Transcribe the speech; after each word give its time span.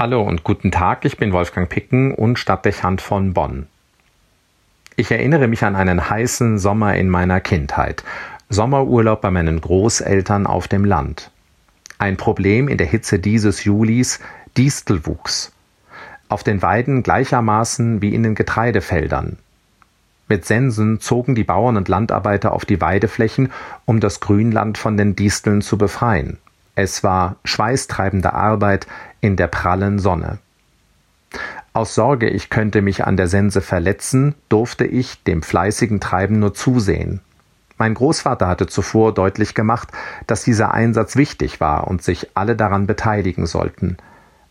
Hallo 0.00 0.22
und 0.22 0.44
guten 0.44 0.70
Tag, 0.70 1.04
ich 1.04 1.18
bin 1.18 1.30
Wolfgang 1.30 1.68
Picken 1.68 2.14
und 2.14 2.38
Stadtdechant 2.38 3.02
von 3.02 3.34
Bonn. 3.34 3.66
Ich 4.96 5.10
erinnere 5.10 5.46
mich 5.46 5.62
an 5.62 5.76
einen 5.76 6.08
heißen 6.08 6.58
Sommer 6.58 6.96
in 6.96 7.10
meiner 7.10 7.42
Kindheit. 7.42 8.02
Sommerurlaub 8.48 9.20
bei 9.20 9.30
meinen 9.30 9.60
Großeltern 9.60 10.46
auf 10.46 10.68
dem 10.68 10.86
Land. 10.86 11.30
Ein 11.98 12.16
Problem 12.16 12.68
in 12.68 12.78
der 12.78 12.86
Hitze 12.86 13.18
dieses 13.18 13.64
Julis, 13.64 14.20
Distelwuchs. 14.56 15.52
Auf 16.30 16.44
den 16.44 16.62
Weiden 16.62 17.02
gleichermaßen 17.02 18.00
wie 18.00 18.14
in 18.14 18.22
den 18.22 18.34
Getreidefeldern. 18.34 19.36
Mit 20.28 20.46
Sensen 20.46 21.00
zogen 21.00 21.34
die 21.34 21.44
Bauern 21.44 21.76
und 21.76 21.88
Landarbeiter 21.88 22.52
auf 22.54 22.64
die 22.64 22.80
Weideflächen, 22.80 23.52
um 23.84 24.00
das 24.00 24.20
Grünland 24.20 24.78
von 24.78 24.96
den 24.96 25.14
Disteln 25.14 25.60
zu 25.60 25.76
befreien. 25.76 26.38
Es 26.74 27.04
war 27.04 27.36
schweißtreibende 27.44 28.32
Arbeit 28.32 28.86
in 29.20 29.36
der 29.36 29.46
prallen 29.46 29.98
Sonne. 29.98 30.38
Aus 31.72 31.94
Sorge, 31.94 32.28
ich 32.28 32.50
könnte 32.50 32.82
mich 32.82 33.04
an 33.04 33.16
der 33.16 33.28
Sense 33.28 33.60
verletzen, 33.60 34.34
durfte 34.48 34.84
ich 34.84 35.22
dem 35.22 35.42
fleißigen 35.42 36.00
Treiben 36.00 36.40
nur 36.40 36.52
zusehen. 36.52 37.20
Mein 37.78 37.94
Großvater 37.94 38.46
hatte 38.46 38.66
zuvor 38.66 39.14
deutlich 39.14 39.54
gemacht, 39.54 39.88
dass 40.26 40.42
dieser 40.42 40.74
Einsatz 40.74 41.16
wichtig 41.16 41.60
war 41.60 41.86
und 41.86 42.02
sich 42.02 42.28
alle 42.34 42.56
daran 42.56 42.86
beteiligen 42.86 43.46
sollten. 43.46 43.96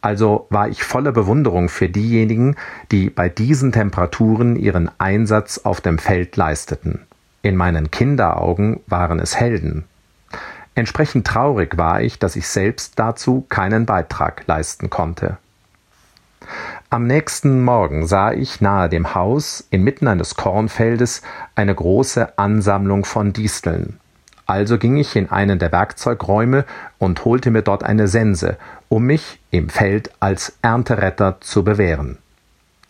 Also 0.00 0.46
war 0.50 0.68
ich 0.68 0.84
voller 0.84 1.10
Bewunderung 1.10 1.68
für 1.68 1.88
diejenigen, 1.88 2.54
die 2.92 3.10
bei 3.10 3.28
diesen 3.28 3.72
Temperaturen 3.72 4.54
ihren 4.54 4.90
Einsatz 4.98 5.58
auf 5.58 5.80
dem 5.80 5.98
Feld 5.98 6.36
leisteten. 6.36 7.00
In 7.42 7.56
meinen 7.56 7.90
Kinderaugen 7.90 8.80
waren 8.86 9.18
es 9.18 9.34
Helden. 9.34 9.84
Entsprechend 10.76 11.26
traurig 11.26 11.78
war 11.78 12.02
ich, 12.02 12.18
dass 12.18 12.36
ich 12.36 12.46
selbst 12.46 12.98
dazu 12.98 13.46
keinen 13.48 13.86
Beitrag 13.86 14.46
leisten 14.46 14.90
konnte. 14.90 15.38
Am 16.90 17.06
nächsten 17.06 17.64
Morgen 17.64 18.06
sah 18.06 18.32
ich 18.32 18.60
nahe 18.60 18.90
dem 18.90 19.14
Haus 19.14 19.66
inmitten 19.70 20.06
eines 20.06 20.36
Kornfeldes 20.36 21.22
eine 21.54 21.74
große 21.74 22.38
Ansammlung 22.38 23.06
von 23.06 23.32
Disteln. 23.32 23.98
Also 24.44 24.76
ging 24.76 24.98
ich 24.98 25.16
in 25.16 25.30
einen 25.30 25.58
der 25.58 25.72
Werkzeugräume 25.72 26.66
und 26.98 27.24
holte 27.24 27.50
mir 27.50 27.62
dort 27.62 27.82
eine 27.82 28.06
Sense, 28.06 28.58
um 28.90 29.06
mich 29.06 29.40
im 29.50 29.70
Feld 29.70 30.12
als 30.20 30.58
Ernteretter 30.60 31.38
zu 31.40 31.64
bewähren. 31.64 32.18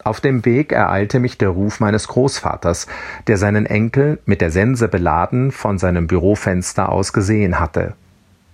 Auf 0.07 0.21
dem 0.21 0.45
Weg 0.45 0.71
ereilte 0.71 1.19
mich 1.19 1.37
der 1.37 1.49
Ruf 1.49 1.81
meines 1.81 2.07
Großvaters, 2.07 2.87
der 3.27 3.39
seinen 3.39 3.67
Enkel 3.67 4.21
mit 4.25 4.41
der 4.41 4.53
Sense 4.53 4.87
beladen 4.87 5.51
von 5.51 5.79
seinem 5.79 6.07
Bürofenster 6.07 6.91
aus 6.91 7.13
gesehen 7.13 7.59
hatte. 7.59 7.95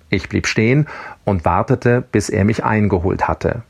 Ich 0.09 0.31
blieb 0.31 0.47
stehen 0.47 0.87
und 1.27 1.45
wartete, 1.45 2.03
bis 2.11 2.31
er 2.31 2.47
mich 2.47 2.65
eingeholt 2.65 3.29
hatte. 3.29 3.65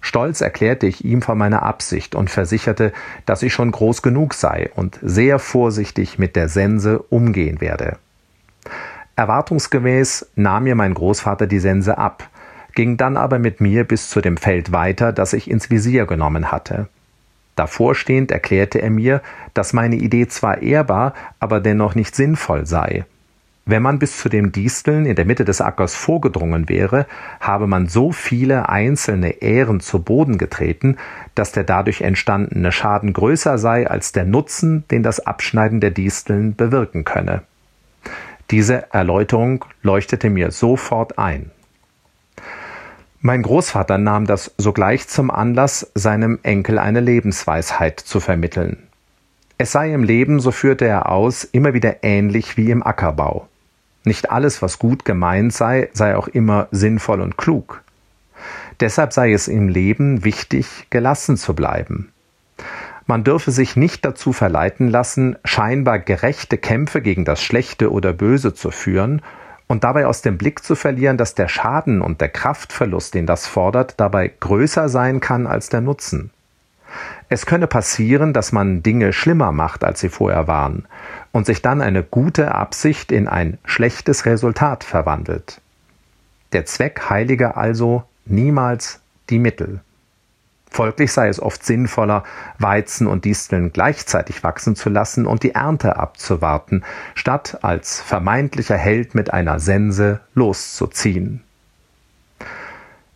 Stolz 0.00 0.42
erklärte 0.42 0.86
ich 0.86 1.04
ihm 1.04 1.22
von 1.22 1.36
meiner 1.36 1.64
Absicht 1.64 2.14
und 2.14 2.30
versicherte, 2.30 2.92
dass 3.26 3.42
ich 3.42 3.52
schon 3.52 3.72
groß 3.72 4.02
genug 4.02 4.34
sei 4.34 4.70
und 4.76 5.00
sehr 5.02 5.40
vorsichtig 5.40 6.20
mit 6.20 6.36
der 6.36 6.48
Sense 6.48 7.00
umgehen 7.00 7.60
werde. 7.60 7.96
Erwartungsgemäß 9.16 10.30
nahm 10.36 10.62
mir 10.62 10.76
mein 10.76 10.94
Großvater 10.94 11.48
die 11.48 11.58
Sense 11.58 11.98
ab, 11.98 12.30
ging 12.76 12.96
dann 12.96 13.16
aber 13.16 13.40
mit 13.40 13.60
mir 13.60 13.82
bis 13.82 14.08
zu 14.08 14.20
dem 14.20 14.36
Feld 14.36 14.70
weiter, 14.70 15.12
das 15.12 15.32
ich 15.32 15.50
ins 15.50 15.68
Visier 15.68 16.06
genommen 16.06 16.52
hatte. 16.52 16.86
Davorstehend 17.56 18.30
erklärte 18.32 18.80
er 18.82 18.90
mir, 18.90 19.22
dass 19.54 19.72
meine 19.72 19.96
Idee 19.96 20.26
zwar 20.26 20.62
ehrbar, 20.62 21.14
aber 21.38 21.60
dennoch 21.60 21.94
nicht 21.94 22.14
sinnvoll 22.14 22.66
sei. 22.66 23.04
Wenn 23.66 23.82
man 23.82 23.98
bis 23.98 24.18
zu 24.18 24.28
dem 24.28 24.52
Disteln 24.52 25.06
in 25.06 25.16
der 25.16 25.24
Mitte 25.24 25.46
des 25.46 25.62
Ackers 25.62 25.94
vorgedrungen 25.94 26.68
wäre, 26.68 27.06
habe 27.40 27.66
man 27.66 27.86
so 27.86 28.12
viele 28.12 28.68
einzelne 28.68 29.40
Ähren 29.40 29.80
zu 29.80 30.02
Boden 30.02 30.36
getreten, 30.36 30.98
dass 31.34 31.52
der 31.52 31.64
dadurch 31.64 32.02
entstandene 32.02 32.72
Schaden 32.72 33.14
größer 33.14 33.56
sei 33.56 33.88
als 33.88 34.12
der 34.12 34.26
Nutzen, 34.26 34.84
den 34.90 35.02
das 35.02 35.20
Abschneiden 35.20 35.80
der 35.80 35.92
Disteln 35.92 36.54
bewirken 36.54 37.04
könne. 37.04 37.42
Diese 38.50 38.92
Erläuterung 38.92 39.64
leuchtete 39.82 40.28
mir 40.28 40.50
sofort 40.50 41.18
ein. 41.18 41.50
Mein 43.26 43.40
Großvater 43.40 43.96
nahm 43.96 44.26
das 44.26 44.52
sogleich 44.58 45.08
zum 45.08 45.30
Anlass, 45.30 45.90
seinem 45.94 46.38
Enkel 46.42 46.78
eine 46.78 47.00
Lebensweisheit 47.00 47.98
zu 47.98 48.20
vermitteln. 48.20 48.76
Es 49.56 49.72
sei 49.72 49.94
im 49.94 50.02
Leben, 50.02 50.40
so 50.40 50.50
führte 50.50 50.84
er 50.84 51.08
aus, 51.10 51.42
immer 51.42 51.72
wieder 51.72 52.04
ähnlich 52.04 52.58
wie 52.58 52.70
im 52.70 52.82
Ackerbau. 52.82 53.48
Nicht 54.04 54.30
alles, 54.30 54.60
was 54.60 54.78
gut 54.78 55.06
gemeint 55.06 55.54
sei, 55.54 55.88
sei 55.94 56.18
auch 56.18 56.28
immer 56.28 56.68
sinnvoll 56.70 57.22
und 57.22 57.38
klug. 57.38 57.82
Deshalb 58.80 59.14
sei 59.14 59.32
es 59.32 59.48
im 59.48 59.68
Leben 59.68 60.22
wichtig, 60.22 60.88
gelassen 60.90 61.38
zu 61.38 61.54
bleiben. 61.54 62.12
Man 63.06 63.24
dürfe 63.24 63.52
sich 63.52 63.74
nicht 63.74 64.04
dazu 64.04 64.34
verleiten 64.34 64.90
lassen, 64.90 65.36
scheinbar 65.46 65.98
gerechte 65.98 66.58
Kämpfe 66.58 67.00
gegen 67.00 67.24
das 67.24 67.42
Schlechte 67.42 67.90
oder 67.90 68.12
Böse 68.12 68.52
zu 68.52 68.70
führen 68.70 69.22
und 69.66 69.84
dabei 69.84 70.06
aus 70.06 70.22
dem 70.22 70.38
Blick 70.38 70.62
zu 70.62 70.74
verlieren, 70.74 71.16
dass 71.16 71.34
der 71.34 71.48
Schaden 71.48 72.00
und 72.00 72.20
der 72.20 72.28
Kraftverlust, 72.28 73.14
den 73.14 73.26
das 73.26 73.46
fordert, 73.46 73.94
dabei 73.98 74.32
größer 74.40 74.88
sein 74.88 75.20
kann 75.20 75.46
als 75.46 75.68
der 75.68 75.80
Nutzen. 75.80 76.30
Es 77.28 77.46
könne 77.46 77.66
passieren, 77.66 78.32
dass 78.32 78.52
man 78.52 78.82
Dinge 78.82 79.12
schlimmer 79.12 79.52
macht, 79.52 79.84
als 79.84 80.00
sie 80.00 80.08
vorher 80.08 80.46
waren, 80.46 80.86
und 81.32 81.46
sich 81.46 81.62
dann 81.62 81.80
eine 81.80 82.02
gute 82.02 82.54
Absicht 82.54 83.10
in 83.10 83.26
ein 83.26 83.58
schlechtes 83.64 84.26
Resultat 84.26 84.84
verwandelt. 84.84 85.60
Der 86.52 86.66
Zweck 86.66 87.10
heilige 87.10 87.56
also 87.56 88.04
niemals 88.26 89.00
die 89.30 89.38
Mittel. 89.38 89.80
Folglich 90.74 91.12
sei 91.12 91.28
es 91.28 91.40
oft 91.40 91.64
sinnvoller, 91.64 92.24
Weizen 92.58 93.06
und 93.06 93.24
Disteln 93.24 93.72
gleichzeitig 93.72 94.42
wachsen 94.42 94.74
zu 94.74 94.90
lassen 94.90 95.24
und 95.24 95.44
die 95.44 95.54
Ernte 95.54 95.98
abzuwarten, 95.98 96.82
statt 97.14 97.60
als 97.62 98.00
vermeintlicher 98.00 98.76
Held 98.76 99.14
mit 99.14 99.32
einer 99.32 99.60
Sense 99.60 100.18
loszuziehen. 100.34 101.44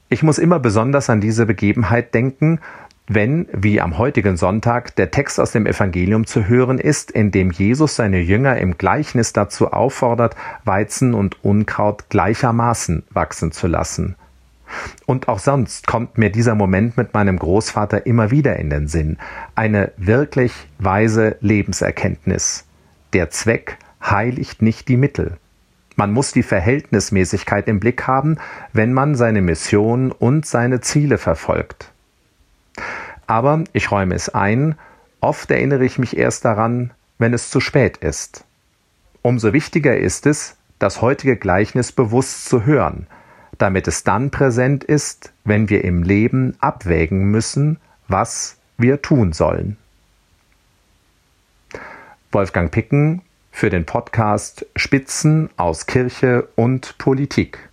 Ich 0.09 0.23
muss 0.23 0.39
immer 0.39 0.61
besonders 0.61 1.11
an 1.11 1.21
diese 1.21 1.47
Begebenheit 1.47 2.15
denken, 2.15 2.61
wenn, 3.09 3.49
wie 3.53 3.81
am 3.81 3.99
heutigen 3.99 4.37
Sonntag, 4.37 4.95
der 4.95 5.11
Text 5.11 5.41
aus 5.41 5.51
dem 5.51 5.67
Evangelium 5.67 6.27
zu 6.27 6.47
hören 6.47 6.79
ist, 6.79 7.11
in 7.11 7.33
dem 7.33 7.51
Jesus 7.51 7.97
seine 7.97 8.21
Jünger 8.21 8.59
im 8.59 8.79
Gleichnis 8.79 9.33
dazu 9.33 9.73
auffordert, 9.73 10.37
Weizen 10.65 11.13
und 11.13 11.43
Unkraut 11.45 12.09
gleichermaßen 12.09 13.03
wachsen 13.11 13.51
zu 13.51 13.67
lassen– 13.67 14.15
und 15.07 15.29
auch 15.29 15.39
sonst 15.39 15.87
kommt 15.87 16.19
mir 16.19 16.31
dieser 16.31 16.55
Moment 16.55 16.97
mit 16.97 17.15
meinem 17.15 17.39
Großvater 17.39 18.07
immer 18.07 18.31
wieder 18.31 18.57
in 18.57 18.71
den 18.71 18.89
Sinn. 18.89 19.19
Eine 19.55 19.93
wirklich 19.97 20.53
weise 20.79 21.37
Lebenserkenntnis. 21.41 22.65
Der 23.13 23.31
Zweck 23.31 23.79
heiligt 24.03 24.63
nicht 24.63 24.89
die 24.89 24.97
Mittel. 24.97 25.37
Man 25.97 26.13
muss 26.13 26.33
die 26.33 26.43
Verhältnismäßigkeit 26.43 27.67
im 27.67 27.81
Blick 27.81 28.07
haben, 28.07 28.37
wenn 28.73 28.93
man 28.93 29.17
seine 29.17 29.43
Mission 29.43 30.13
und 30.13 30.47
seine 30.47 30.81
Ziele 30.81 31.19
verfolgt. 31.19 31.91
Aber 33.27 33.65
ich 33.73 33.91
räume 33.91 34.15
es 34.15 34.29
ein, 34.29 34.77
oft 35.21 35.51
erinnere 35.51 35.85
ich 35.85 35.99
mich 35.99 36.17
erst 36.17 36.45
daran, 36.45 36.93
wenn 37.19 37.35
es 37.35 37.51
zu 37.51 37.61
spät 37.61 37.97
ist. 37.97 38.45
Umso 39.23 39.53
wichtiger 39.53 39.97
ist 39.97 40.27
es, 40.27 40.57
das 40.79 41.03
heutige 41.03 41.37
Gleichnis 41.37 41.91
bewusst 41.91 42.49
zu 42.49 42.65
hören, 42.65 43.09
damit 43.57 43.89
es 43.89 44.05
dann 44.05 44.31
präsent 44.31 44.85
ist, 44.85 45.33
wenn 45.45 45.69
wir 45.71 45.85
im 45.85 46.03
Leben 46.03 46.55
abwägen 46.61 47.31
müssen, 47.31 47.79
was 48.09 48.57
wir 48.77 49.03
tun 49.03 49.33
sollen. 49.33 49.77
Wolfgang 52.31 52.71
Picken 52.71 53.23
für 53.51 53.71
den 53.71 53.87
Podcast 53.87 54.67
Spitzen 54.77 55.51
aus 55.57 55.87
Kirche 55.87 56.49
und 56.55 56.99
Politik. 56.99 57.68